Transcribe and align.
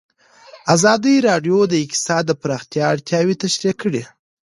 ازادي 0.75 1.15
راډیو 1.27 1.57
د 1.67 1.73
اقتصاد 1.83 2.23
د 2.27 2.31
پراختیا 2.41 2.83
اړتیاوې 2.93 3.35
تشریح 3.43 3.75
کړي. 3.81 4.03